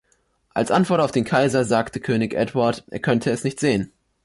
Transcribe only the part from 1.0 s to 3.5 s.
den Kaiser, sagte König Edward, er könnte es